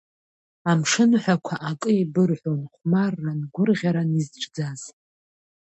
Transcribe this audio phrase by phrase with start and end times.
[0.71, 4.81] Амшынҳәақәа акы еибырҳәон, хәмарран, гәырӷьаран изҿӡаз.